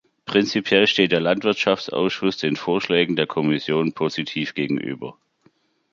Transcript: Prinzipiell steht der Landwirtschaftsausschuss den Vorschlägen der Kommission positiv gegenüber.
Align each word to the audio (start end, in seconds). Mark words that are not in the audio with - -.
Prinzipiell 0.25 0.87
steht 0.87 1.11
der 1.11 1.19
Landwirtschaftsausschuss 1.19 2.37
den 2.37 2.55
Vorschlägen 2.55 3.15
der 3.15 3.27
Kommission 3.27 3.93
positiv 3.93 4.55
gegenüber. 4.55 5.15